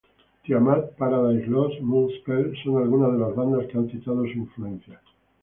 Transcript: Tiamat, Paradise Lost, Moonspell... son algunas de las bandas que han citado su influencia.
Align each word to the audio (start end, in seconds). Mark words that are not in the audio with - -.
Tiamat, 0.45 0.87
Paradise 0.97 1.45
Lost, 1.47 1.79
Moonspell... 1.79 2.51
son 2.63 2.81
algunas 2.81 3.13
de 3.13 3.19
las 3.19 3.35
bandas 3.35 3.67
que 3.67 3.77
han 3.77 3.87
citado 3.91 4.23
su 4.23 4.31
influencia. 4.31 4.99